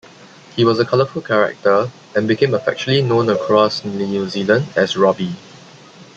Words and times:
He 0.55 0.65
was 0.65 0.79
a 0.79 0.85
colourful 0.85 1.21
character 1.21 1.91
and 2.15 2.27
became 2.27 2.55
affectionately 2.55 3.03
known 3.03 3.29
across 3.29 3.85
New 3.85 4.27
Zealand 4.27 4.69
as 4.75 4.97
"Robbie". 4.97 5.35